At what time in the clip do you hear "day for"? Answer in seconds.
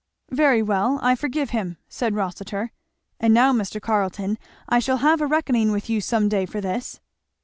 6.27-6.59